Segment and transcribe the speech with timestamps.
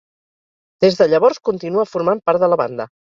[0.85, 2.89] Des de llavors continua formant part de la banda.